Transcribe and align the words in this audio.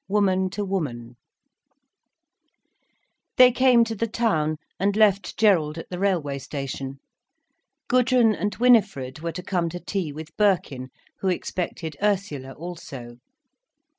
WOMAN 0.07 0.49
TO 0.49 0.65
WOMAN 0.65 1.15
They 3.37 3.51
came 3.51 3.83
to 3.83 3.93
the 3.93 4.07
town, 4.07 4.57
and 4.79 4.95
left 4.95 5.37
Gerald 5.37 5.77
at 5.77 5.91
the 5.91 5.99
railway 5.99 6.39
station. 6.39 6.99
Gudrun 7.87 8.33
and 8.33 8.55
Winifred 8.55 9.19
were 9.19 9.31
to 9.33 9.43
come 9.43 9.69
to 9.69 9.79
tea 9.79 10.11
with 10.11 10.35
Birkin, 10.37 10.89
who 11.19 11.27
expected 11.29 11.97
Ursula 12.01 12.53
also. 12.53 13.17